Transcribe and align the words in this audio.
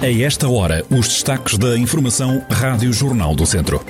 A 0.00 0.08
esta 0.22 0.48
hora, 0.48 0.84
os 0.90 1.08
destaques 1.08 1.58
da 1.58 1.76
Informação 1.76 2.40
Rádio 2.48 2.92
Jornal 2.92 3.34
do 3.34 3.44
Centro. 3.44 3.84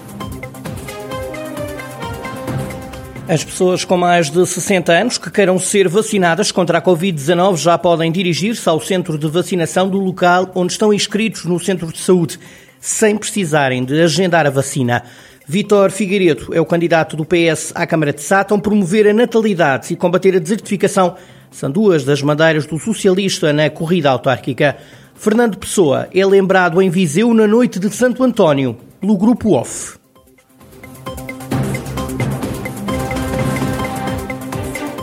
As 3.28 3.44
pessoas 3.44 3.84
com 3.84 3.98
mais 3.98 4.30
de 4.30 4.46
60 4.46 4.90
anos 4.90 5.18
que 5.18 5.30
queiram 5.30 5.58
ser 5.58 5.86
vacinadas 5.86 6.50
contra 6.50 6.78
a 6.78 6.82
Covid-19 6.82 7.58
já 7.58 7.76
podem 7.76 8.10
dirigir-se 8.10 8.66
ao 8.66 8.80
centro 8.80 9.18
de 9.18 9.28
vacinação 9.28 9.86
do 9.86 9.98
local 9.98 10.50
onde 10.54 10.72
estão 10.72 10.94
inscritos 10.94 11.44
no 11.44 11.60
centro 11.60 11.92
de 11.92 11.98
saúde, 11.98 12.40
sem 12.80 13.14
precisarem 13.14 13.84
de 13.84 14.00
agendar 14.00 14.46
a 14.46 14.50
vacina. 14.50 15.02
Vítor 15.46 15.90
Figueiredo 15.90 16.54
é 16.54 16.60
o 16.60 16.64
candidato 16.64 17.18
do 17.18 17.24
PS 17.26 17.72
à 17.74 17.86
Câmara 17.86 18.14
de 18.14 18.22
Sátão. 18.22 18.58
Promover 18.58 19.06
a 19.08 19.12
natalidade 19.12 19.92
e 19.92 19.96
combater 19.96 20.34
a 20.34 20.38
desertificação 20.38 21.16
são 21.50 21.70
duas 21.70 22.02
das 22.02 22.22
bandeiras 22.22 22.66
do 22.66 22.78
socialista 22.78 23.52
na 23.52 23.68
corrida 23.68 24.08
autárquica. 24.08 24.78
Fernando 25.18 25.58
Pessoa 25.58 26.08
é 26.14 26.24
lembrado 26.24 26.80
em 26.80 26.88
Viseu 26.88 27.34
na 27.34 27.44
noite 27.44 27.80
de 27.80 27.92
Santo 27.92 28.22
António, 28.22 28.78
pelo 29.00 29.18
Grupo 29.18 29.58
OFF. 29.58 29.98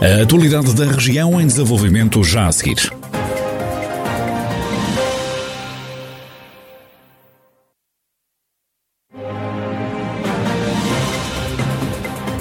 A 0.00 0.22
atualidade 0.22 0.74
da 0.74 0.86
região 0.86 1.38
em 1.38 1.46
desenvolvimento 1.46 2.24
já 2.24 2.46
a 2.46 2.52
seguir. 2.52 2.90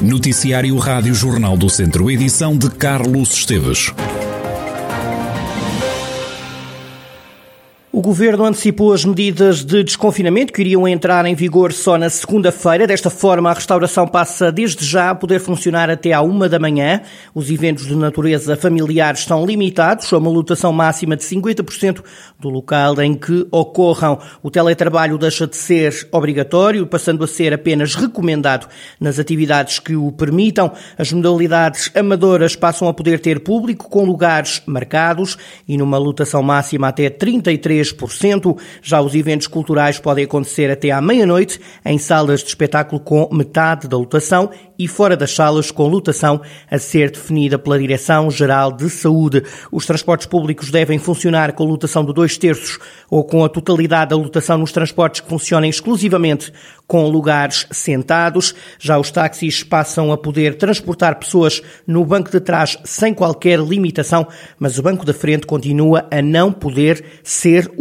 Noticiário 0.02 0.77
Rádio 0.77 1.13
Jornal 1.13 1.57
do 1.57 1.70
Centro, 1.70 2.10
edição 2.10 2.57
de 2.57 2.70
Carlos 2.70 3.34
Esteves. 3.34 3.91
Governo 8.05 8.45
antecipou 8.45 8.94
as 8.94 9.04
medidas 9.04 9.66
de 9.66 9.84
desconfinamento 9.84 10.54
que 10.54 10.62
iriam 10.62 10.88
entrar 10.88 11.26
em 11.26 11.34
vigor 11.34 11.74
só 11.74 11.98
na 11.98 12.07
segunda-feira. 12.07 12.85
Desta 12.85 13.10
forma, 13.10 13.49
a 13.49 13.54
restauração 13.54 14.07
passa 14.07 14.52
desde 14.52 14.85
já 14.85 15.10
a 15.10 15.16
poder 15.16 15.40
funcionar 15.40 15.90
até 15.90 16.13
à 16.13 16.21
uma 16.21 16.48
da 16.48 16.60
manhã. 16.60 17.02
Os 17.34 17.49
eventos 17.49 17.88
de 17.88 17.96
natureza 17.96 18.55
familiar 18.55 19.16
estão 19.16 19.44
limitados 19.44 20.13
a 20.13 20.20
uma 20.20 20.29
lotação 20.29 20.71
máxima 20.71 21.16
de 21.16 21.24
50% 21.24 22.04
do 22.40 22.48
local 22.48 23.02
em 23.02 23.16
que 23.16 23.48
ocorram. 23.49 24.20
O 24.44 24.51
teletrabalho 24.51 25.18
deixa 25.18 25.48
de 25.48 25.55
ser 25.55 26.07
obrigatório, 26.12 26.85
passando 26.85 27.24
a 27.24 27.27
ser 27.27 27.55
apenas 27.55 27.96
recomendado 27.96 28.68
nas 28.99 29.18
atividades 29.18 29.79
que 29.79 29.96
o 29.96 30.12
permitam. 30.12 30.72
As 30.96 31.12
modalidades 31.12 31.90
amadoras 31.96 32.55
passam 32.55 32.88
a 32.88 32.94
poder 32.94 33.20
ter 33.20 33.40
público 33.40 33.90
com 33.90 34.05
lugares 34.05 34.62
marcados 34.68 35.40
e 35.68 35.76
numa 35.76 35.98
lotação 35.98 36.44
máxima 36.44 36.90
até 36.90 37.10
33 37.10 37.95
3%. 37.96 38.57
Já 38.82 39.01
os 39.01 39.15
eventos 39.15 39.48
culturais 39.48 39.99
podem 39.99 40.26
acontecer 40.26 40.70
até 40.70 40.91
à 40.91 41.01
meia-noite 41.01 41.60
em 41.85 41.98
salas 41.98 42.41
de 42.41 42.49
espetáculo 42.49 42.99
com 42.99 43.29
metade 43.32 43.88
da 43.88 43.98
lotação 43.98 44.49
e 44.77 44.88
fora 44.88 45.15
das 45.15 45.34
salas 45.34 45.71
com 45.71 45.88
lotação 45.88 46.41
a 46.70 46.77
ser 46.77 47.12
definida 47.12 47.57
pela 47.57 47.79
Direção-Geral 47.79 48.71
de 48.71 48.90
Saúde. 48.90 49.43
Os 49.71 49.85
transportes 49.85 50.27
públicos 50.27 50.70
devem 50.70 50.99
funcionar 50.99 51.54
com 51.54 51.63
lotação 51.63 52.04
de 52.04 52.13
dois 52.13 52.38
terços 52.38 52.77
ou 53.10 53.23
com 53.23 53.43
a 53.43 53.49
totalidade 53.49 54.10
da 54.10 54.18
lotação 54.18 54.57
nos 54.57 54.71
transportes 54.71 55.21
que 55.21 55.29
funcionem 55.29 55.70
exclusivamente 55.70 56.51
com 56.88 57.07
lugares 57.07 57.66
sentados. 57.71 58.54
Já 58.79 58.99
os 58.99 59.12
táxis 59.12 59.63
passam 59.63 60.12
a 60.12 60.18
poder 60.18 60.57
transportar 60.57 61.18
pessoas 61.18 61.62
no 61.88 62.05
banco 62.05 62.29
de 62.29 62.40
trás 62.40 62.77
sem 62.84 63.13
qualquer 63.13 63.60
limitação, 63.60 64.28
mas 64.59 64.78
o 64.78 64.84
banco 64.84 65.06
da 65.06 65.13
frente 65.13 65.47
continua 65.47 66.07
a 66.12 66.22
não 66.22 66.51
poder 66.51 67.03
ser. 67.23 67.72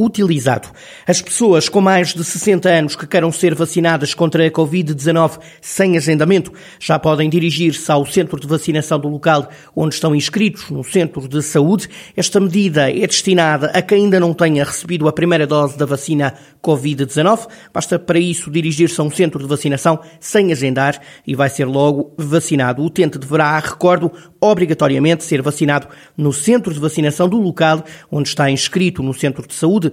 As 1.07 1.21
pessoas 1.21 1.69
com 1.69 1.81
mais 1.81 2.15
de 2.15 2.25
60 2.25 2.69
anos 2.69 2.97
que 2.97 3.07
queiram 3.07 3.31
ser 3.33 3.55
vacinadas 3.55 4.15
contra 4.15 4.47
a 4.47 4.51
Covid-19 4.51 5.39
sem 5.61 5.97
agendamento 5.97 6.53
já 6.79 6.98
podem 6.98 7.29
dirigir-se 7.29 7.91
ao 7.91 8.05
centro 8.07 8.39
de 8.39 8.47
vacinação 8.47 8.98
do 8.98 9.09
local 9.09 9.48
onde 9.75 9.95
estão 9.95 10.14
inscritos 10.14 10.70
no 10.70 10.85
centro 10.85 11.29
de 11.29 11.43
saúde. 11.43 11.89
Esta 12.17 12.41
medida 12.41 12.91
é 12.91 13.07
destinada 13.07 13.67
a 13.69 13.83
quem 13.83 14.05
ainda 14.05 14.20
não 14.20 14.35
tenha 14.35 14.64
recebido 14.64 15.09
a 15.09 15.13
primeira 15.13 15.47
dose 15.47 15.77
da 15.79 15.87
vacina 15.87 16.35
Covid-19. 16.63 17.47
Basta 17.73 17.98
para 17.98 18.19
isso 18.19 18.51
dirigir-se 18.51 19.01
a 19.01 19.05
um 19.05 19.11
centro 19.11 19.41
de 19.41 19.48
vacinação 19.48 20.01
sem 20.20 20.53
agendar 20.53 21.01
e 21.27 21.35
vai 21.35 21.48
ser 21.48 21.67
logo 21.67 22.13
vacinado. 22.17 22.83
O 22.83 22.87
utente 22.87 23.19
deverá, 23.19 23.59
recordo, 23.59 24.11
obrigatoriamente 24.41 25.25
ser 25.25 25.43
vacinado 25.43 25.89
no 26.17 26.33
centro 26.33 26.73
de 26.73 26.81
vacinação 26.81 27.29
do 27.29 27.39
local 27.39 27.85
onde 28.11 28.29
está 28.29 28.51
inscrito 28.51 29.03
no 29.03 29.14
centro 29.14 29.47
de 29.47 29.55
saúde. 29.55 29.93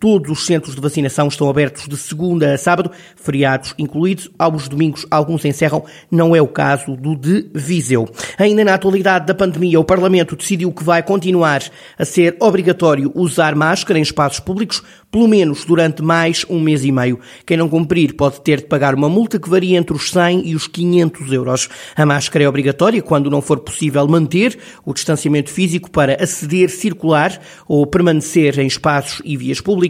Todos 0.00 0.30
os 0.30 0.46
centros 0.46 0.76
de 0.76 0.80
vacinação 0.80 1.26
estão 1.26 1.50
abertos 1.50 1.88
de 1.88 1.96
segunda 1.96 2.54
a 2.54 2.58
sábado, 2.58 2.92
feriados 3.16 3.74
incluídos. 3.76 4.30
Aos 4.38 4.68
domingos, 4.68 5.04
alguns 5.10 5.44
encerram. 5.44 5.84
Não 6.08 6.36
é 6.36 6.40
o 6.40 6.46
caso 6.46 6.96
do 6.96 7.16
de 7.16 7.50
Viseu. 7.52 8.08
Ainda 8.38 8.64
na 8.64 8.74
atualidade 8.74 9.26
da 9.26 9.34
pandemia, 9.34 9.80
o 9.80 9.84
Parlamento 9.84 10.36
decidiu 10.36 10.70
que 10.70 10.84
vai 10.84 11.02
continuar 11.02 11.64
a 11.98 12.04
ser 12.04 12.36
obrigatório 12.38 13.10
usar 13.12 13.56
máscara 13.56 13.98
em 13.98 14.02
espaços 14.02 14.38
públicos, 14.38 14.84
pelo 15.10 15.26
menos 15.26 15.64
durante 15.64 16.00
mais 16.00 16.46
um 16.48 16.60
mês 16.60 16.84
e 16.84 16.92
meio. 16.92 17.18
Quem 17.44 17.56
não 17.56 17.68
cumprir 17.68 18.14
pode 18.14 18.40
ter 18.42 18.58
de 18.58 18.66
pagar 18.66 18.94
uma 18.94 19.08
multa 19.08 19.40
que 19.40 19.50
varia 19.50 19.76
entre 19.76 19.96
os 19.96 20.12
100 20.12 20.46
e 20.46 20.54
os 20.54 20.68
500 20.68 21.32
euros. 21.32 21.68
A 21.96 22.06
máscara 22.06 22.44
é 22.44 22.48
obrigatória 22.48 23.02
quando 23.02 23.28
não 23.28 23.42
for 23.42 23.58
possível 23.58 24.06
manter 24.06 24.56
o 24.84 24.94
distanciamento 24.94 25.50
físico 25.50 25.90
para 25.90 26.22
aceder, 26.22 26.70
circular 26.70 27.40
ou 27.66 27.84
permanecer 27.84 28.60
em 28.60 28.66
espaços 28.66 29.20
e 29.24 29.36
vias 29.36 29.60
públicas. 29.60 29.87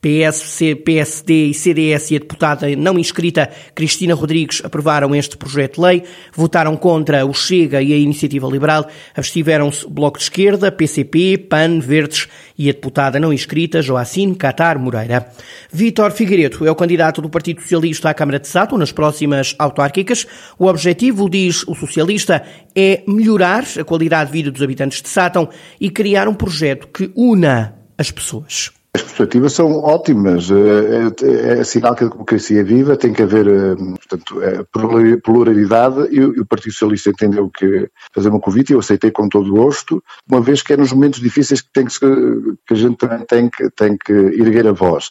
PSC, 0.00 0.74
PSD 0.76 1.46
e 1.46 1.54
CDS 1.54 2.10
e 2.10 2.16
a 2.16 2.18
deputada 2.18 2.74
não 2.76 2.98
inscrita 2.98 3.50
Cristina 3.74 4.14
Rodrigues 4.14 4.62
aprovaram 4.64 5.14
este 5.14 5.36
projeto 5.36 5.74
de 5.74 5.80
lei, 5.80 6.02
votaram 6.34 6.76
contra 6.76 7.24
o 7.26 7.34
Chega 7.34 7.82
e 7.82 7.92
a 7.92 7.96
Iniciativa 7.96 8.48
Liberal, 8.48 8.88
abstiveram-se 9.14 9.88
Bloco 9.88 10.18
de 10.18 10.24
Esquerda, 10.24 10.72
PCP, 10.72 11.38
PAN, 11.38 11.80
Verdes 11.80 12.28
e 12.56 12.68
a 12.68 12.72
deputada 12.72 13.20
não 13.20 13.32
inscrita 13.32 13.82
Joacine 13.82 14.34
Catar 14.34 14.78
Moreira. 14.78 15.30
Vítor 15.72 16.10
Figueiredo 16.12 16.66
é 16.66 16.70
o 16.70 16.74
candidato 16.74 17.22
do 17.22 17.30
Partido 17.30 17.60
Socialista 17.62 18.10
à 18.10 18.14
Câmara 18.14 18.38
de 18.38 18.48
Sato 18.48 18.76
nas 18.76 18.92
próximas 18.92 19.54
autárquicas. 19.58 20.26
O 20.58 20.66
objetivo, 20.66 21.28
diz 21.28 21.62
o 21.66 21.74
socialista, 21.74 22.42
é 22.74 23.02
melhorar 23.06 23.64
a 23.78 23.84
qualidade 23.84 24.30
de 24.30 24.38
vida 24.38 24.50
dos 24.50 24.62
habitantes 24.62 25.02
de 25.02 25.08
Sátão 25.08 25.48
e 25.80 25.90
criar 25.90 26.28
um 26.28 26.34
projeto 26.34 26.88
que 26.88 27.10
una 27.14 27.76
as 27.96 28.10
pessoas. 28.10 28.79
As 28.92 29.02
perspectivas 29.02 29.52
são 29.52 29.78
ótimas. 29.78 30.50
É, 30.50 31.54
é, 31.54 31.60
é, 31.60 31.64
sinal 31.64 31.94
que 31.94 32.02
a 32.02 32.08
democracia 32.08 32.60
é 32.60 32.64
viva, 32.64 32.96
tem 32.96 33.12
que 33.12 33.22
haver 33.22 33.46
eh, 33.46 33.76
portanto, 33.76 34.42
é, 34.42 35.16
pluralidade 35.22 36.08
e 36.10 36.20
o 36.24 36.44
Partido 36.44 36.72
Socialista 36.72 37.10
entendeu 37.10 37.48
que 37.48 37.88
fazer 38.12 38.30
um 38.30 38.40
convite 38.40 38.70
e 38.70 38.72
eu 38.72 38.80
aceitei 38.80 39.12
com 39.12 39.28
todo 39.28 39.52
gosto, 39.52 40.02
uma 40.28 40.40
vez 40.40 40.62
que 40.62 40.72
é 40.72 40.76
nos 40.76 40.92
momentos 40.92 41.20
difíceis 41.20 41.60
que, 41.60 41.68
tem 41.72 41.86
que, 41.86 41.98
que 42.00 42.74
a 42.74 42.74
gente 42.74 42.96
também 42.96 43.24
tem 43.26 43.48
que, 43.48 43.70
tem 43.70 43.96
que 43.96 44.12
erguer 44.12 44.66
a 44.66 44.72
voz. 44.72 45.10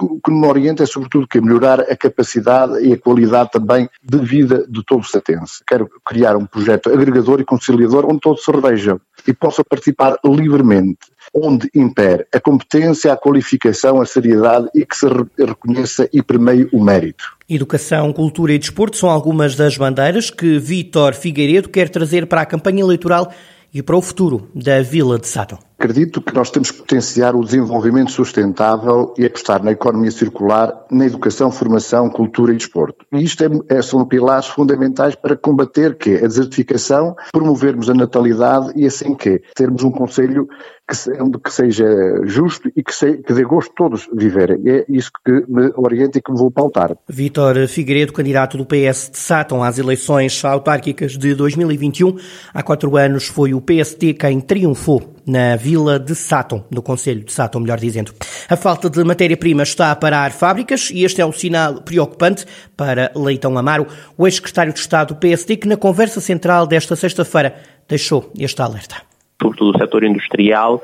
O 0.00 0.20
que 0.20 0.30
me 0.32 0.46
orienta 0.46 0.82
é 0.82 0.86
sobretudo 0.86 1.28
que 1.28 1.40
melhorar 1.40 1.80
a 1.80 1.96
capacidade 1.96 2.84
e 2.84 2.92
a 2.92 2.98
qualidade 2.98 3.52
também 3.52 3.88
de 4.02 4.18
vida 4.18 4.66
de 4.68 4.84
todo 4.84 5.00
o 5.00 5.06
satense. 5.06 5.62
Quero 5.64 5.88
criar 6.04 6.36
um 6.36 6.44
projeto 6.44 6.90
agregador 6.90 7.40
e 7.40 7.44
conciliador 7.44 8.04
onde 8.04 8.20
todos 8.20 8.44
se 8.44 8.50
revejam 8.50 9.00
e 9.26 9.32
possam 9.32 9.64
participar 9.68 10.18
livremente 10.24 11.12
onde 11.34 11.70
impere 11.74 12.26
a 12.32 12.40
competência, 12.40 13.12
a 13.12 13.16
qualificação, 13.16 14.00
a 14.00 14.06
seriedade 14.06 14.68
e 14.74 14.84
que 14.84 14.96
se 14.96 15.06
reconheça 15.38 16.08
e 16.12 16.22
permeie 16.22 16.68
o 16.72 16.82
mérito. 16.82 17.24
Educação, 17.48 18.12
cultura 18.12 18.52
e 18.52 18.58
desporto 18.58 18.96
são 18.96 19.10
algumas 19.10 19.54
das 19.54 19.76
bandeiras 19.76 20.30
que 20.30 20.58
Vítor 20.58 21.14
Figueiredo 21.14 21.68
quer 21.68 21.88
trazer 21.88 22.26
para 22.26 22.42
a 22.42 22.46
campanha 22.46 22.82
eleitoral 22.82 23.32
e 23.72 23.82
para 23.82 23.96
o 23.96 24.02
futuro 24.02 24.48
da 24.54 24.82
Vila 24.82 25.18
de 25.18 25.26
Sátão. 25.26 25.58
Acredito 25.82 26.22
que 26.22 26.32
nós 26.32 26.48
temos 26.48 26.70
que 26.70 26.78
potenciar 26.78 27.34
o 27.34 27.44
desenvolvimento 27.44 28.12
sustentável 28.12 29.12
e 29.18 29.26
apostar 29.26 29.64
na 29.64 29.72
economia 29.72 30.12
circular, 30.12 30.86
na 30.88 31.06
educação, 31.06 31.50
formação, 31.50 32.08
cultura 32.08 32.52
e 32.52 32.56
desporto. 32.56 33.04
E 33.12 33.20
isto 33.20 33.42
é, 33.42 33.78
é, 33.78 33.82
são 33.82 34.06
pilares 34.06 34.46
fundamentais 34.46 35.16
para 35.16 35.36
combater 35.36 35.98
que 35.98 36.14
a 36.14 36.28
desertificação, 36.28 37.16
promovermos 37.32 37.90
a 37.90 37.94
natalidade 37.94 38.70
e 38.76 38.86
assim 38.86 39.12
que 39.12 39.42
termos 39.56 39.82
um 39.82 39.90
conselho 39.90 40.46
que, 40.88 40.96
se, 40.96 41.10
que 41.42 41.52
seja 41.52 41.84
justo 42.26 42.70
e 42.76 42.82
que, 42.82 42.94
se, 42.94 43.18
que 43.18 43.32
dê 43.32 43.42
gosto 43.42 43.70
de 43.70 43.74
todos 43.74 44.08
viverem. 44.14 44.62
É 44.64 44.84
isso 44.88 45.10
que 45.24 45.32
me 45.48 45.72
orienta 45.74 46.18
e 46.18 46.22
que 46.22 46.30
me 46.30 46.38
vou 46.38 46.50
pautar. 46.50 46.96
Vítor 47.08 47.66
Figueiredo, 47.66 48.12
candidato 48.12 48.56
do 48.56 48.64
PS 48.64 49.10
de 49.10 49.18
Sátão 49.18 49.64
às 49.64 49.78
eleições 49.78 50.44
autárquicas 50.44 51.18
de 51.18 51.34
2021. 51.34 52.16
Há 52.54 52.62
quatro 52.62 52.96
anos 52.96 53.26
foi 53.26 53.52
o 53.52 53.60
PSD 53.60 54.14
quem 54.14 54.40
triunfou 54.40 55.12
na 55.26 55.56
vila 55.56 55.98
de 55.98 56.14
Sátão, 56.14 56.64
no 56.70 56.82
Conselho 56.82 57.24
de 57.24 57.32
Sátão, 57.32 57.60
melhor 57.60 57.78
dizendo. 57.78 58.12
A 58.48 58.56
falta 58.56 58.90
de 58.90 59.02
matéria-prima 59.04 59.62
está 59.62 59.90
a 59.90 59.96
parar 59.96 60.32
fábricas 60.32 60.90
e 60.90 61.04
este 61.04 61.20
é 61.20 61.26
um 61.26 61.32
sinal 61.32 61.82
preocupante 61.82 62.44
para 62.76 63.12
Leitão 63.14 63.56
Amaro, 63.56 63.86
o 64.16 64.26
ex-secretário 64.26 64.72
de 64.72 64.80
Estado 64.80 65.14
do 65.14 65.20
PSD, 65.20 65.56
que 65.56 65.68
na 65.68 65.76
conversa 65.76 66.20
central 66.20 66.66
desta 66.66 66.96
sexta-feira 66.96 67.54
deixou 67.88 68.30
este 68.38 68.60
alerta 68.60 68.96
sobretudo 69.42 69.76
o 69.76 69.78
setor 69.78 70.04
industrial, 70.04 70.82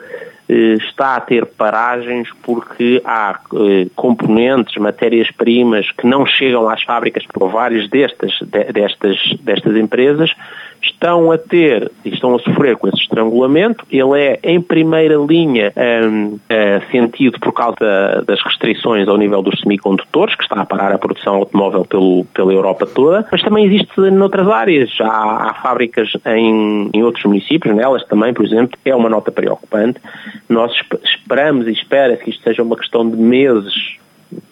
está 0.48 1.16
a 1.16 1.20
ter 1.20 1.44
paragens 1.44 2.28
porque 2.42 3.02
há 3.04 3.38
componentes, 3.94 4.76
matérias-primas 4.76 5.90
que 5.92 6.06
não 6.06 6.24
chegam 6.24 6.68
às 6.68 6.82
fábricas 6.82 7.24
por 7.26 7.50
várias 7.50 7.88
destas, 7.90 8.32
destas, 8.72 9.18
destas 9.42 9.76
empresas 9.76 10.30
estão 10.82 11.30
a 11.30 11.38
ter 11.38 11.90
e 12.04 12.10
estão 12.10 12.34
a 12.34 12.38
sofrer 12.38 12.76
com 12.76 12.88
esse 12.88 12.98
estrangulamento. 12.98 13.84
Ele 13.90 14.20
é, 14.20 14.40
em 14.42 14.60
primeira 14.60 15.16
linha, 15.16 15.72
um, 15.76 16.34
uh, 16.34 16.90
sentido 16.90 17.38
por 17.40 17.52
causa 17.52 18.24
das 18.26 18.42
restrições 18.42 19.08
ao 19.08 19.16
nível 19.16 19.42
dos 19.42 19.60
semicondutores, 19.60 20.34
que 20.34 20.42
está 20.42 20.60
a 20.60 20.66
parar 20.66 20.92
a 20.92 20.98
produção 20.98 21.34
automóvel 21.34 21.84
pelo, 21.84 22.24
pela 22.26 22.52
Europa 22.52 22.86
toda, 22.86 23.26
mas 23.30 23.42
também 23.42 23.66
existe 23.66 24.00
noutras 24.10 24.48
áreas. 24.48 24.90
Há, 25.00 25.50
há 25.50 25.54
fábricas 25.54 26.10
em, 26.26 26.90
em 26.92 27.02
outros 27.02 27.24
municípios, 27.24 27.74
nelas 27.74 28.04
também, 28.06 28.32
por 28.32 28.44
exemplo, 28.44 28.78
é 28.84 28.94
uma 28.94 29.08
nota 29.08 29.30
preocupante. 29.30 30.00
Nós 30.48 30.72
esperamos 31.04 31.66
e 31.66 31.72
espera-se 31.72 32.22
que 32.22 32.30
isto 32.30 32.42
seja 32.42 32.62
uma 32.62 32.76
questão 32.76 33.08
de 33.08 33.16
meses 33.16 33.98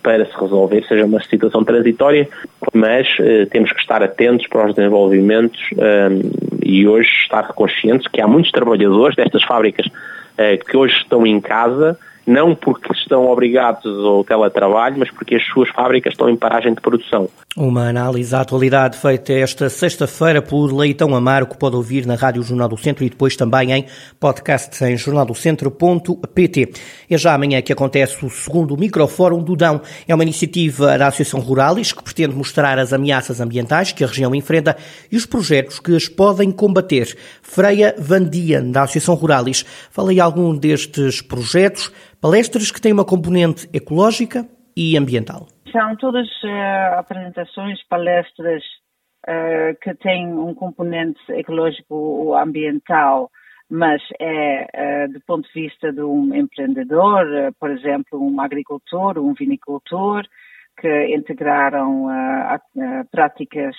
para 0.02 0.24
se 0.24 0.32
resolver, 0.40 0.84
seja 0.86 1.04
uma 1.04 1.22
situação 1.22 1.62
transitória, 1.64 2.28
mas 2.72 3.06
uh, 3.18 3.46
temos 3.50 3.72
que 3.72 3.80
estar 3.80 4.02
atentos 4.02 4.46
para 4.46 4.66
os 4.66 4.74
desenvolvimentos 4.74 5.60
um, 5.72 6.30
e 6.64 6.88
hoje 6.88 7.10
estar 7.22 7.48
conscientes 7.48 8.08
que 8.08 8.20
há 8.20 8.26
muitos 8.26 8.50
trabalhadores 8.50 9.16
destas 9.16 9.42
fábricas 9.42 9.86
uh, 9.86 10.64
que 10.64 10.76
hoje 10.76 10.96
estão 10.96 11.26
em 11.26 11.40
casa 11.40 11.98
não 12.26 12.54
porque 12.54 12.92
estão 12.92 13.26
obrigados 13.26 13.86
ao 14.04 14.24
teletrabalho, 14.24 14.98
mas 14.98 15.10
porque 15.10 15.36
as 15.36 15.44
suas 15.46 15.68
fábricas 15.70 16.12
estão 16.12 16.28
em 16.28 16.36
paragem 16.36 16.74
de 16.74 16.80
produção. 16.80 17.28
Uma 17.56 17.88
análise 17.88 18.34
à 18.34 18.40
atualidade 18.40 18.98
feita 18.98 19.32
esta 19.32 19.70
sexta-feira 19.70 20.42
por 20.42 20.72
Leitão 20.72 21.14
Amaro, 21.14 21.46
que 21.46 21.56
pode 21.56 21.76
ouvir 21.76 22.04
na 22.04 22.16
Rádio 22.16 22.42
Jornal 22.42 22.68
do 22.68 22.76
Centro 22.76 23.04
e 23.04 23.08
depois 23.08 23.36
também 23.36 23.72
em 23.72 23.86
podcast 24.18 24.84
em 24.84 24.96
jornaldocentro.pt. 24.96 26.72
É 27.08 27.16
já 27.16 27.34
amanhã 27.34 27.62
que 27.62 27.72
acontece 27.72 28.24
o 28.26 28.28
segundo 28.28 28.76
Microfórum 28.76 29.42
do 29.42 29.54
Dão. 29.56 29.80
É 30.06 30.14
uma 30.14 30.24
iniciativa 30.24 30.98
da 30.98 31.06
Associação 31.06 31.40
Ruralis 31.40 31.92
que 31.92 32.02
pretende 32.02 32.34
mostrar 32.34 32.78
as 32.78 32.92
ameaças 32.92 33.40
ambientais 33.40 33.92
que 33.92 34.02
a 34.02 34.06
região 34.06 34.34
enfrenta 34.34 34.76
e 35.10 35.16
os 35.16 35.24
projetos 35.24 35.78
que 35.78 35.94
as 35.94 36.08
podem 36.08 36.50
combater. 36.50 37.16
Freia 37.40 37.94
Vandian, 37.98 38.70
da 38.70 38.82
Associação 38.82 39.14
Ruralis, 39.14 39.64
fala 39.90 40.12
em 40.12 40.20
algum 40.20 40.54
destes 40.54 41.20
projetos, 41.20 41.92
palestras 42.20 42.70
que 42.70 42.80
têm 42.80 42.92
uma 42.92 43.04
componente 43.04 43.68
ecológica 43.72 44.46
e 44.76 44.96
ambiental. 44.96 45.46
São 45.72 45.96
todas 45.96 46.26
uh, 46.42 46.98
apresentações, 46.98 47.82
palestras 47.88 48.62
uh, 49.28 49.76
que 49.82 49.94
têm 49.94 50.32
um 50.32 50.54
componente 50.54 51.20
ecológico 51.30 51.94
ou 51.94 52.36
ambiental, 52.36 53.30
mas 53.70 54.00
é 54.20 55.06
uh, 55.06 55.12
do 55.12 55.20
ponto 55.26 55.46
de 55.48 55.62
vista 55.62 55.92
de 55.92 56.02
um 56.02 56.34
empreendedor, 56.34 57.26
por 57.58 57.70
exemplo, 57.70 58.20
um 58.20 58.40
agricultor, 58.40 59.18
um 59.18 59.34
vinicultor, 59.34 60.22
que 60.78 61.06
integraram 61.16 62.06
práticas 63.10 63.74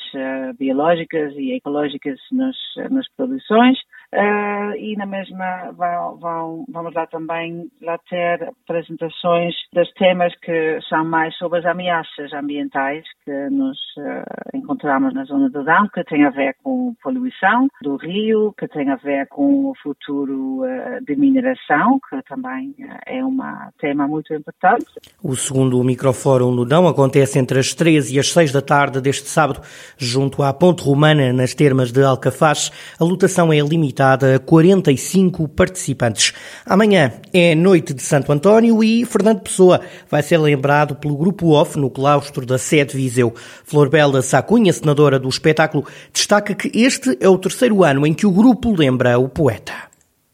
biológicas 0.57 1.31
e 1.35 1.53
ecológicas 1.53 2.17
nas, 2.31 2.55
nas 2.89 3.07
produções 3.15 3.77
Uh, 4.13 4.71
e 4.77 4.95
na 4.95 5.05
mesma 5.05 5.73
vão, 5.73 6.17
vão, 6.17 6.65
vamos 6.69 6.93
lá 6.93 7.05
também 7.07 7.69
lá 7.81 7.97
ter 8.09 8.41
apresentações 8.63 9.53
dos 9.73 9.91
temas 9.95 10.33
que 10.41 10.79
são 10.87 11.03
mais 11.03 11.35
sobre 11.35 11.59
as 11.59 11.65
ameaças 11.65 12.31
ambientais 12.31 13.03
que 13.25 13.49
nos 13.49 13.77
uh, 13.97 14.57
encontramos 14.57 15.13
na 15.13 15.25
zona 15.25 15.49
do 15.49 15.61
Dão, 15.61 15.89
que 15.93 16.05
tem 16.05 16.23
a 16.23 16.29
ver 16.29 16.55
com 16.63 16.95
poluição 17.03 17.67
do 17.81 17.97
rio, 17.97 18.53
que 18.57 18.65
tem 18.69 18.89
a 18.89 18.95
ver 18.95 19.27
com 19.27 19.71
o 19.71 19.73
futuro 19.83 20.61
uh, 20.63 21.03
de 21.05 21.13
mineração, 21.17 21.99
que 22.09 22.21
também 22.29 22.73
é 23.05 23.23
um 23.25 23.37
tema 23.77 24.07
muito 24.07 24.33
importante. 24.33 24.85
O 25.21 25.35
segundo 25.35 25.83
microfórum 25.83 26.51
no 26.51 26.63
Dão 26.63 26.87
acontece 26.87 27.39
entre 27.39 27.59
as 27.59 27.73
3 27.73 28.13
e 28.13 28.19
as 28.19 28.31
6 28.31 28.53
da 28.53 28.61
tarde 28.61 29.01
deste 29.01 29.27
sábado, 29.27 29.59
junto 29.97 30.43
à 30.43 30.53
Ponte 30.53 30.81
Romana, 30.81 31.33
nas 31.33 31.53
termas 31.53 31.91
de 31.91 32.01
Alcafaz. 32.01 32.71
A 32.97 33.03
lotação 33.03 33.51
é 33.51 33.59
limitada 33.59 33.96
limitada 33.97 34.35
a 34.35 34.39
45 34.39 35.47
participantes. 35.47 36.33
Amanhã 36.65 37.13
é 37.33 37.55
noite 37.55 37.93
de 37.93 38.03
Santo 38.03 38.31
António 38.31 38.83
e 38.83 39.03
Fernando 39.05 39.41
Pessoa 39.41 39.81
vai 40.09 40.21
ser 40.21 40.37
lembrado 40.37 40.95
pelo 40.95 41.17
Grupo 41.17 41.47
OFF 41.47 41.79
no 41.79 41.89
claustro 41.89 42.45
da 42.45 42.59
Sede 42.59 42.95
Viseu. 42.95 43.33
Flor 43.65 43.89
Bela 43.89 44.21
Sacunha, 44.21 44.71
senadora 44.71 45.17
do 45.17 45.27
espetáculo, 45.27 45.83
destaca 46.13 46.53
que 46.53 46.69
este 46.79 47.17
é 47.19 47.27
o 47.27 47.37
terceiro 47.37 47.83
ano 47.83 48.05
em 48.05 48.13
que 48.13 48.27
o 48.27 48.31
grupo 48.31 48.71
lembra 48.75 49.17
o 49.17 49.27
poeta. 49.27 49.73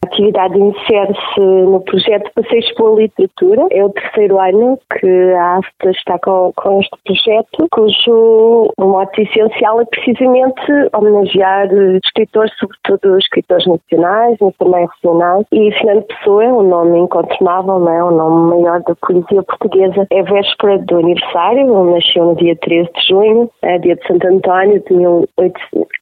A 0.04 0.06
atividade 0.06 0.58
inicia-se 0.58 1.40
no 1.40 1.80
projeto 1.80 2.30
Passeios 2.36 2.70
pela 2.74 3.00
Literatura. 3.00 3.68
É 3.72 3.86
o 3.86 3.90
terceiro 3.90 4.38
ano 4.38 4.78
que 5.00 5.32
a 5.32 5.60
AFTA 5.60 5.92
está 5.92 6.20
com, 6.20 6.52
com 6.58 6.82
este 6.82 6.98
projeto, 7.06 7.68
cujo 7.72 8.70
mote 8.78 9.22
essencial 9.22 9.80
é 9.80 9.86
precisamente 9.86 10.62
homenagear 10.94 11.70
escritores, 12.04 12.52
sobretudo 12.60 13.18
escritores 13.18 13.66
nacionais, 13.66 14.38
mas 14.42 14.54
também 14.58 14.86
regionais. 15.02 15.46
E 15.54 15.72
Fernando 15.72 16.04
Pessoa 16.04 16.44
um 16.48 16.64
nome 16.64 17.00
incontornável, 17.00 17.80
não 17.80 17.90
é? 17.90 18.04
um 18.04 18.12
nome 18.12 18.58
maior 18.58 18.82
da 18.82 18.96
poesia 18.96 19.42
portuguesa. 19.44 20.06
É 20.12 20.22
véspera 20.22 20.80
do 20.80 20.98
aniversário, 20.98 21.62
ele 21.62 21.94
nasceu 21.94 22.26
no 22.26 22.36
dia 22.36 22.58
13 22.58 22.90
de 22.92 23.08
junho, 23.08 23.50
é 23.62 23.78
dia 23.78 23.96
de 23.96 24.06
Santo 24.06 24.28
António 24.28 24.84
de 24.86 24.94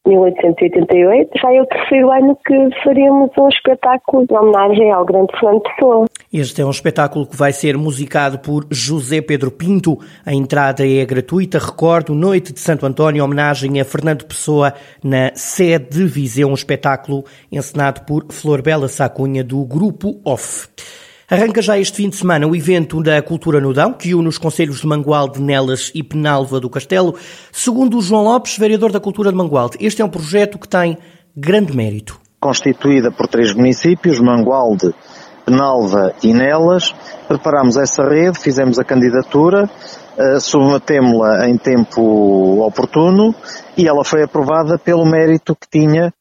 1888. 0.08 1.30
Já 1.40 1.54
é 1.54 1.62
o 1.62 1.68
terceiro 1.68 2.10
ano 2.12 2.36
que 2.44 2.70
faremos 2.84 3.30
um 3.38 3.48
espetáculo 3.48 3.91
espetáculo 3.92 4.26
de 4.26 4.34
homenagem 4.34 4.92
ao 4.92 5.06
grande 5.06 5.32
Fernando 5.38 5.62
Pessoa. 5.64 6.06
Este 6.32 6.62
é 6.62 6.66
um 6.66 6.70
espetáculo 6.70 7.28
que 7.28 7.36
vai 7.36 7.52
ser 7.52 7.78
musicado 7.78 8.40
por 8.40 8.66
José 8.72 9.22
Pedro 9.22 9.52
Pinto. 9.52 10.00
A 10.26 10.34
entrada 10.34 10.88
é 10.88 11.06
gratuita. 11.06 11.60
Recordo, 11.60 12.14
Noite 12.14 12.54
de 12.54 12.60
Santo 12.60 12.86
António, 12.86 13.24
homenagem 13.24 13.80
a 13.82 13.86
Fernando 13.86 14.26
Pessoa 14.26 14.74
na 15.04 15.32
sede 15.36 15.90
de 15.90 16.06
Viseu, 16.06 16.48
um 16.48 16.54
espetáculo 16.54 17.26
encenado 17.52 18.02
por 18.02 18.26
Flor 18.30 18.62
Bela 18.62 18.88
Sacunha, 18.88 19.44
do 19.44 19.64
Grupo 19.66 20.20
OFF. 20.24 20.70
Arranca 21.30 21.62
já 21.62 21.78
este 21.80 21.98
fim 21.98 22.10
de 22.10 22.18
semana 22.18 22.46
o 22.46 22.56
evento 22.56 23.02
da 23.02 23.22
Cultura 23.22 23.62
Nudão, 23.62 23.94
que 23.94 24.14
une 24.14 24.28
os 24.28 24.38
Conselhos 24.38 24.82
de 24.82 24.88
Mangualde, 24.88 25.42
Nelas 25.42 25.92
e 25.96 26.04
Penalva 26.04 26.60
do 26.60 26.70
Castelo. 26.70 27.16
Segundo 27.52 27.98
o 27.98 28.02
João 28.02 28.24
Lopes, 28.24 28.58
vereador 28.58 28.92
da 28.92 29.00
Cultura 29.00 29.32
de 29.32 29.38
Mangualde, 29.38 29.78
este 29.80 30.02
é 30.02 30.06
um 30.06 30.10
projeto 30.10 30.60
que 30.60 30.68
tem 30.68 30.98
grande 31.36 31.76
mérito 31.76 32.21
constituída 32.42 33.12
por 33.12 33.28
três 33.28 33.54
municípios, 33.54 34.20
Mangualde, 34.20 34.94
Penalva 35.46 36.14
e 36.24 36.34
Nelas. 36.34 36.94
Preparámos 37.28 37.78
essa 37.78 38.04
rede, 38.04 38.40
fizemos 38.40 38.80
a 38.80 38.84
candidatura, 38.84 39.70
uh, 40.18 40.42
submetemos-la 40.42 41.48
em 41.48 41.58
tempo 41.58 42.66
oportuno 42.66 43.34
e 43.78 43.88
ela 43.88 44.04
foi 44.04 44.24
aprovada 44.24 44.78
pelo 44.80 45.06
mérito 45.06 45.56
que 45.56 45.68
tinha, 45.70 46.12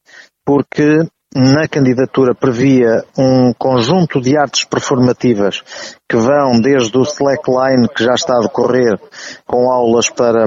porque 0.45 0.99
na 1.33 1.67
candidatura 1.67 2.35
previa 2.35 3.03
um 3.17 3.53
conjunto 3.57 4.19
de 4.21 4.37
artes 4.37 4.65
performativas 4.65 5.63
que 6.09 6.17
vão 6.17 6.59
desde 6.59 6.97
o 6.97 7.03
slackline 7.03 7.87
que 7.87 8.03
já 8.03 8.13
está 8.13 8.35
a 8.35 8.41
decorrer 8.41 8.99
com 9.47 9.71
aulas 9.71 10.09
para 10.09 10.45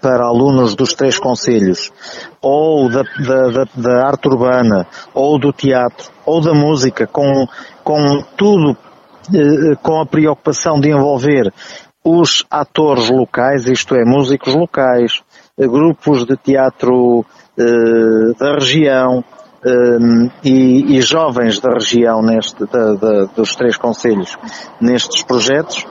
para 0.00 0.24
alunos 0.24 0.74
dos 0.74 0.94
três 0.94 1.18
conselhos, 1.18 1.90
ou 2.40 2.88
da, 2.88 3.02
da, 3.02 3.48
da, 3.50 3.64
da, 3.74 4.06
arte 4.06 4.28
urbana, 4.28 4.86
ou 5.12 5.38
do 5.38 5.52
teatro, 5.52 6.10
ou 6.24 6.40
da 6.40 6.54
música, 6.54 7.06
com, 7.06 7.46
com 7.82 8.22
tudo, 8.36 8.76
eh, 9.34 9.76
com 9.82 10.00
a 10.00 10.06
preocupação 10.06 10.80
de 10.80 10.90
envolver 10.90 11.52
os 12.04 12.44
atores 12.50 13.08
locais, 13.10 13.66
isto 13.66 13.94
é, 13.94 14.04
músicos 14.04 14.54
locais, 14.54 15.22
eh, 15.58 15.66
grupos 15.66 16.24
de 16.26 16.36
teatro 16.36 17.24
eh, 17.58 18.34
da 18.38 18.54
região, 18.54 19.24
eh, 19.64 20.30
e, 20.44 20.96
e, 20.96 21.02
jovens 21.02 21.60
da 21.60 21.72
região 21.72 22.20
neste, 22.22 22.66
da, 22.66 22.94
da, 22.94 23.24
dos 23.26 23.54
três 23.54 23.76
conselhos 23.76 24.36
nestes 24.80 25.22
projetos, 25.22 25.86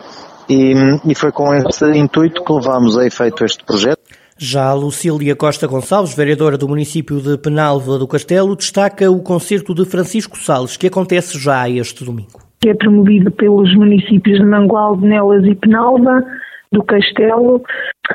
e, 0.52 1.12
e 1.12 1.16
foi 1.16 1.32
com 1.32 1.54
esse 1.54 1.86
intuito 1.98 2.44
que 2.44 2.54
levámos 2.54 2.98
a 2.98 3.06
efeito 3.06 3.46
este 3.46 3.64
projeto. 3.64 4.02
Já 4.38 4.74
Lucília 4.74 5.36
Costa 5.36 5.68
Gonçalves, 5.68 6.16
vereadora 6.16 6.58
do 6.58 6.68
município 6.68 7.22
de 7.22 7.38
Penalva 7.38 7.98
do 7.98 8.08
Castelo, 8.08 8.56
destaca 8.56 9.10
o 9.10 9.22
concerto 9.22 9.74
de 9.74 9.86
Francisco 9.86 10.38
Salles, 10.38 10.76
que 10.76 10.88
acontece 10.88 11.38
já 11.40 11.70
este 11.70 12.04
domingo. 12.04 12.42
É 12.66 12.74
promovido 12.74 13.32
pelos 13.32 13.74
municípios 13.76 14.40
de 14.40 14.46
Mangualde, 14.46 15.08
Nelas 15.08 15.46
e 15.46 15.56
Penalva, 15.56 16.24
do 16.72 16.84
Castelo, 16.84 17.62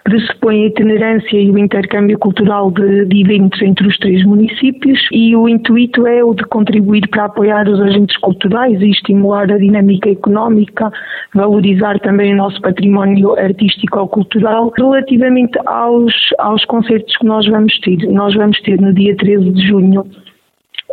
pressupõe 0.05 0.65
a 0.65 0.67
itinerância 0.67 1.37
e 1.37 1.51
o 1.51 1.59
intercâmbio 1.59 2.19
cultural 2.19 2.71
de, 2.71 3.05
de, 3.07 3.21
eventos 3.23 3.61
entre 3.63 3.87
os 3.87 3.97
três 3.99 4.25
municípios 4.25 4.99
e 5.13 5.35
o 5.37 5.49
intuito 5.49 6.07
é 6.07 6.23
o 6.23 6.35
de 6.35 6.45
contribuir 6.45 7.09
para 7.09 7.25
apoiar 7.25 7.69
os 7.69 7.81
agentes 7.81 8.17
culturais 8.19 8.81
e 8.81 8.91
estimular 8.91 9.51
a 9.51 9.59
dinâmica 9.59 10.11
económica, 10.11 10.91
valorizar 11.35 11.99
também 12.01 12.35
o 12.35 12.37
nosso 12.37 12.61
património 12.61 13.39
artístico 13.39 13.99
ou 13.99 14.09
cultural. 14.09 14.73
Relativamente 14.77 15.59
aos, 15.67 16.15
aos 16.39 16.65
concertos 16.65 17.17
que 17.17 17.27
nós 17.27 17.47
vamos 17.47 17.79
ter, 17.81 17.97
nós 18.09 18.35
vamos 18.35 18.61
ter 18.63 18.81
no 18.81 18.93
dia 18.93 19.17
13 19.17 19.51
de 19.51 19.67
junho 19.67 20.05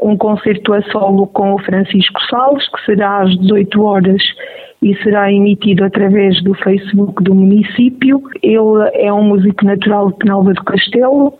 um 0.01 0.17
concerto 0.17 0.73
a 0.73 0.81
solo 0.83 1.27
com 1.27 1.53
o 1.53 1.59
Francisco 1.59 2.19
Salles, 2.29 2.67
que 2.69 2.85
será 2.85 3.21
às 3.21 3.37
18 3.39 3.81
horas 3.81 4.21
e 4.81 4.95
será 5.03 5.31
emitido 5.31 5.83
através 5.83 6.41
do 6.43 6.53
Facebook 6.55 7.23
do 7.23 7.33
município. 7.33 8.21
Ele 8.41 8.89
é 8.93 9.11
um 9.13 9.23
músico 9.23 9.65
natural 9.65 10.11
de 10.11 10.17
Penalva 10.17 10.53
do 10.53 10.63
Castelo, 10.63 11.33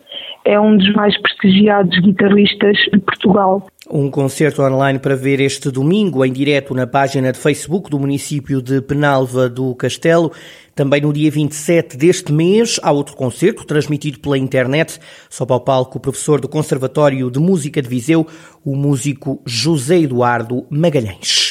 é 0.45 0.59
um 0.59 0.77
dos 0.77 0.93
mais 0.93 1.19
prestigiados 1.21 1.97
guitarristas 1.99 2.77
de 2.91 2.99
Portugal. 2.99 3.65
Um 3.89 4.09
concerto 4.09 4.61
online 4.61 4.97
para 4.97 5.15
ver 5.15 5.41
este 5.41 5.69
domingo 5.69 6.23
em 6.23 6.31
direto 6.31 6.73
na 6.73 6.87
página 6.87 7.31
de 7.33 7.37
Facebook 7.37 7.89
do 7.89 7.99
município 7.99 8.61
de 8.61 8.81
Penalva 8.81 9.49
do 9.49 9.75
Castelo. 9.75 10.31
Também 10.73 11.01
no 11.01 11.11
dia 11.11 11.29
27 11.29 11.97
deste 11.97 12.31
mês 12.31 12.79
há 12.81 12.91
outro 12.91 13.15
concerto 13.15 13.65
transmitido 13.65 14.19
pela 14.19 14.37
internet. 14.37 14.99
Sobe 15.29 15.51
ao 15.51 15.59
palco 15.59 15.97
o 15.97 16.01
professor 16.01 16.39
do 16.39 16.47
Conservatório 16.47 17.29
de 17.29 17.39
Música 17.39 17.81
de 17.81 17.89
Viseu, 17.89 18.25
o 18.65 18.75
músico 18.75 19.41
José 19.45 19.99
Eduardo 19.99 20.65
Magalhães. 20.69 21.42